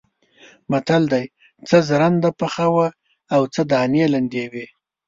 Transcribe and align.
متل 0.71 1.03
دی: 1.11 1.25
څه 1.67 1.77
ژرنده 1.87 2.29
پڅه 2.39 2.65
وه 2.73 2.87
او 3.33 3.41
څه 3.53 3.61
دانې 3.71 4.05
لندې 4.13 4.43
وې. 4.51 4.65